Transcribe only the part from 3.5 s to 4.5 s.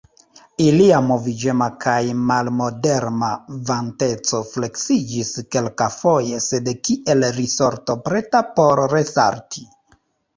vanteco